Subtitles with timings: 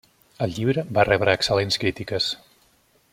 [0.45, 2.31] El llibre va rebre excel·lents crítiques.